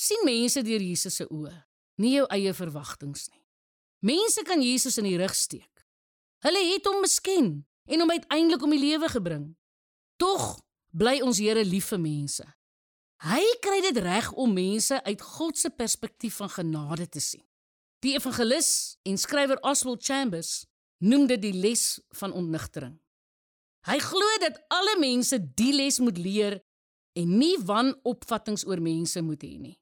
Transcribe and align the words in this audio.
sien 0.00 0.24
mense 0.24 0.62
deur 0.64 0.80
Jesus 0.80 1.20
se 1.20 1.26
oë, 1.28 1.52
nie 2.00 2.16
jou 2.16 2.26
eie 2.32 2.52
verwagtinge 2.56 3.20
nie. 3.28 3.44
Mense 4.00 4.42
kan 4.48 4.62
Jesus 4.64 4.96
in 4.96 5.04
die 5.04 5.18
rug 5.20 5.34
steek. 5.36 5.84
Hulle 6.40 6.60
het 6.72 6.86
hom 6.88 7.02
misken 7.04 7.50
en 7.84 8.00
hom 8.00 8.12
uiteindelik 8.14 8.62
om 8.64 8.72
die 8.72 8.80
lewe 8.80 9.10
gebring. 9.12 9.50
Tog 10.16 10.62
bly 10.96 11.18
ons 11.24 11.40
Here 11.42 11.64
lief 11.64 11.90
vir 11.92 12.00
mense. 12.00 12.46
Hy 13.20 13.42
kry 13.60 13.82
dit 13.84 14.00
reg 14.00 14.30
om 14.32 14.54
mense 14.56 14.96
uit 15.04 15.22
God 15.36 15.58
se 15.60 15.68
perspektief 15.68 16.38
van 16.40 16.48
genade 16.48 17.08
te 17.08 17.20
sien. 17.20 17.44
Die 18.00 18.14
evangelis 18.16 18.96
en 19.04 19.20
skrywer 19.20 19.60
Oswald 19.60 20.00
Chambers 20.04 20.64
noem 21.04 21.26
dit 21.28 21.42
die 21.42 21.52
les 21.52 22.00
van 22.16 22.32
ontnigtering. 22.32 22.96
Hy 23.84 23.98
glo 24.00 24.32
dat 24.40 24.56
alle 24.72 24.96
mense 25.00 25.36
die 25.56 25.72
les 25.76 26.00
moet 26.00 26.16
leer 26.16 26.56
en 27.16 27.36
nie 27.36 27.56
wanopvattinge 27.60 28.64
oor 28.68 28.80
mense 28.80 29.20
moet 29.24 29.44
hê 29.44 29.54
nie. 29.60 29.76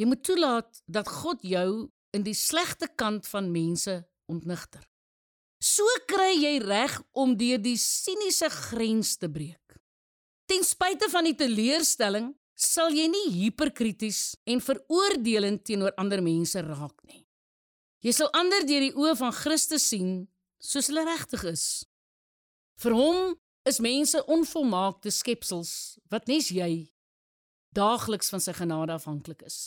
Jy 0.00 0.06
moet 0.08 0.22
toelaat 0.24 0.78
dat 0.88 1.08
God 1.20 1.42
jou 1.44 1.90
in 2.16 2.22
die 2.24 2.36
slegte 2.36 2.88
kant 2.96 3.26
van 3.28 3.50
mense 3.52 3.98
ontnigter. 4.32 4.80
So 5.60 5.84
kry 6.08 6.32
jy 6.40 6.54
reg 6.64 6.94
om 7.12 7.34
deur 7.36 7.60
die 7.60 7.76
siniese 7.76 8.48
grens 8.48 9.18
te 9.20 9.28
breek. 9.28 9.76
Ten 10.48 10.64
spyte 10.64 11.10
van 11.12 11.28
die 11.28 11.36
teleurstelling, 11.36 12.30
sal 12.56 12.94
jy 12.96 13.06
nie 13.12 13.26
hiperkrities 13.34 14.38
en 14.48 14.62
veroordelend 14.64 15.66
teenoor 15.68 15.92
ander 16.00 16.22
mense 16.24 16.60
raak 16.64 16.96
nie. 17.08 17.26
Jy 18.00 18.14
sal 18.16 18.32
ander 18.36 18.64
deur 18.64 18.86
die 18.86 18.96
oë 18.96 19.14
van 19.20 19.34
Christus 19.36 19.84
sien 19.92 20.24
soos 20.60 20.88
hulle 20.88 21.04
regtig 21.04 21.44
is. 21.52 21.64
Vir 22.80 22.96
hom 22.96 23.34
is 23.68 23.80
mense 23.84 24.20
onvolmaakte 24.32 25.12
skepsels 25.12 25.98
wat 26.12 26.28
nes 26.28 26.48
jy 26.52 26.88
daagliks 27.76 28.32
van 28.32 28.40
sy 28.40 28.56
genade 28.56 28.96
afhanklik 28.96 29.44
is. 29.44 29.60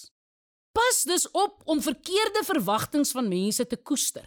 Pas 0.73 1.03
dus 1.05 1.31
op 1.31 1.61
om 1.65 1.81
verkeerde 1.81 2.41
verwagtinge 2.43 3.05
van 3.05 3.27
mense 3.27 3.67
te 3.67 3.77
koester. 3.77 4.25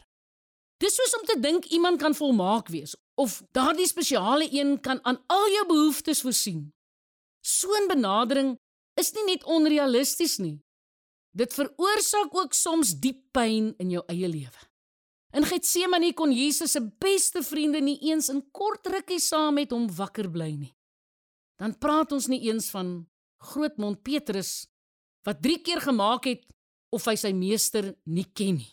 Dis 0.78 0.94
soos 0.94 1.16
om 1.18 1.24
te 1.26 1.38
dink 1.40 1.64
iemand 1.64 2.00
kan 2.00 2.14
volmaak 2.14 2.68
wees 2.68 2.94
of 3.16 3.42
daardie 3.56 3.88
spesiale 3.88 4.48
een 4.52 4.80
kan 4.80 5.00
aan 5.04 5.22
al 5.26 5.48
jou 5.48 5.66
behoeftes 5.66 6.20
voorsien. 6.20 6.72
So 7.40 7.68
'n 7.72 7.88
benadering 7.88 8.56
is 9.00 9.12
nie 9.12 9.24
net 9.24 9.44
onrealisties 9.44 10.36
nie. 10.38 10.60
Dit 11.36 11.54
veroorsaak 11.54 12.34
ook 12.34 12.54
soms 12.54 12.94
diep 13.00 13.32
pyn 13.32 13.74
in 13.76 13.90
jou 13.90 14.02
eie 14.06 14.28
lewe. 14.28 14.62
In 15.36 15.44
Getsemane 15.44 16.14
kon 16.14 16.32
Jesus 16.32 16.70
se 16.70 16.80
beste 16.80 17.42
vriende 17.42 17.80
nie 17.80 17.98
eens 18.08 18.28
in 18.28 18.50
kort 18.50 18.86
rukkie 18.86 19.20
saam 19.20 19.54
met 19.54 19.70
hom 19.70 19.88
wakker 19.96 20.30
bly 20.30 20.54
nie. 20.54 20.72
Dan 21.60 21.78
praat 21.78 22.12
ons 22.12 22.26
nie 22.26 22.40
eens 22.48 22.70
van 22.70 23.08
grootmond 23.36 24.02
Petrus 24.02 24.66
wat 25.26 25.42
3 25.42 25.60
keer 25.66 25.82
gemaak 25.82 26.28
het 26.30 26.46
of 26.94 27.04
hy 27.10 27.16
sy 27.18 27.32
meester 27.34 27.90
nie 28.06 28.26
ken 28.32 28.60
nie. 28.60 28.72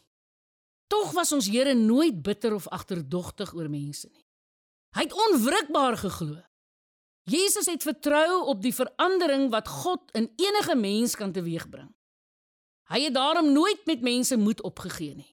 Tog 0.93 1.15
was 1.17 1.31
ons 1.33 1.49
Here 1.49 1.73
nooit 1.73 2.21
bitter 2.21 2.53
of 2.53 2.69
agterdogtig 2.69 3.53
oor 3.57 3.69
mense 3.69 4.09
nie. 4.11 4.25
Hy 4.93 5.07
het 5.07 5.15
onwrikbaar 5.17 5.97
geglo. 5.97 6.37
Jesus 7.25 7.65
het 7.71 7.83
vertrou 7.83 8.43
op 8.51 8.61
die 8.61 8.73
verandering 8.75 9.49
wat 9.49 9.67
God 9.67 10.11
in 10.13 10.29
enige 10.37 10.75
mens 10.75 11.15
kan 11.15 11.31
teweegbring. 11.33 11.89
Hy 12.91 12.99
het 13.07 13.15
daarom 13.15 13.53
nooit 13.55 13.85
met 13.89 14.03
mense 14.05 14.37
moed 14.37 14.61
opgegee 14.61 15.15
nie. 15.15 15.31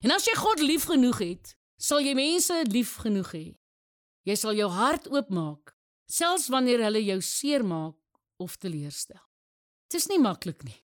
En 0.00 0.14
as 0.14 0.24
jy 0.24 0.36
God 0.38 0.62
lief 0.62 0.86
genoeg 0.88 1.18
het, 1.18 1.54
sal 1.76 2.00
jy 2.00 2.14
mense 2.14 2.54
lief 2.70 2.96
genoeg 3.02 3.32
hê. 3.34 3.46
Jy 4.24 4.36
sal 4.38 4.54
jou 4.56 4.70
hart 4.70 5.08
oopmaak, 5.10 5.74
selfs 6.06 6.48
wanneer 6.54 6.86
hulle 6.86 7.02
jou 7.02 7.18
seermaak 7.20 7.98
of 8.38 8.56
teleurstel. 8.56 9.27
Dit 9.88 10.00
is 10.00 10.08
nie 10.10 10.20
maklik 10.20 10.62
nie. 10.68 10.76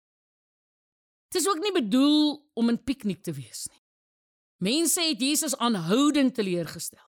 Dit 1.34 1.42
is 1.42 1.48
ook 1.50 1.60
nie 1.60 1.74
bedoel 1.76 2.40
om 2.54 2.70
'n 2.70 2.84
piknik 2.84 3.24
te 3.24 3.34
wees 3.34 3.68
nie. 3.68 3.84
Mense 4.58 5.02
het 5.02 5.20
Jesus 5.20 5.58
aanhoudend 5.58 6.36
teleurgestel. 6.36 7.08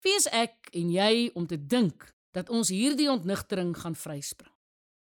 Wie 0.00 0.14
is 0.14 0.26
ek 0.26 0.68
en 0.72 0.90
jy 0.90 1.30
om 1.34 1.46
te 1.46 1.66
dink 1.66 2.14
dat 2.30 2.48
ons 2.48 2.68
hierdie 2.68 3.10
ontnigtering 3.10 3.76
gaan 3.76 3.96
vryspring? 3.96 4.52